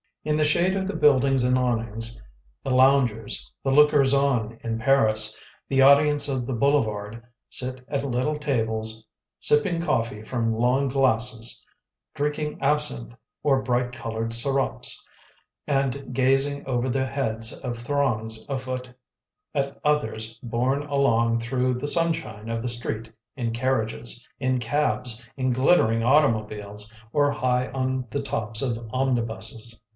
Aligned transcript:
In 0.25 0.35
the 0.35 0.43
shade 0.43 0.75
of 0.75 0.87
the 0.87 0.95
buildings 0.95 1.43
and 1.43 1.57
awnings, 1.57 2.19
the 2.63 2.71
loungers, 2.73 3.51
the 3.63 3.71
lookers 3.71 4.13
on 4.15 4.59
in 4.63 4.77
Paris, 4.79 5.37
the 5.67 5.81
audience 5.81 6.27
of 6.27 6.45
the 6.45 6.53
boulevard, 6.53 7.23
sit 7.49 7.83
at 7.87 8.03
little 8.03 8.37
tables, 8.37 9.05
sipping 9.39 9.79
coffee 9.81 10.21
from 10.23 10.55
long 10.55 10.87
glasses, 10.87 11.65
drinking 12.15 12.59
absinthe 12.61 13.15
or 13.41 13.61
bright 13.61 13.91
coloured 13.91 14.31
sirops, 14.33 14.95
and 15.67 16.13
gazing 16.13 16.65
over 16.67 16.89
the 16.89 17.05
heads 17.05 17.53
of 17.59 17.77
throngs 17.77 18.45
afoot 18.49 18.91
at 19.55 19.79
others 19.83 20.35
borne 20.43 20.83
along 20.83 21.39
through 21.39 21.75
the 21.75 21.87
sunshine 21.87 22.49
of 22.49 22.61
the 22.63 22.69
street 22.69 23.11
in 23.35 23.51
carriages, 23.53 24.27
in 24.39 24.59
cabs, 24.59 25.23
in 25.35 25.51
glittering 25.51 26.03
automobiles, 26.03 26.91
or 27.11 27.31
high 27.31 27.71
on 27.71 28.05
the 28.09 28.21
tops 28.21 28.63
of 28.63 28.77
omnibuses. 28.91 29.79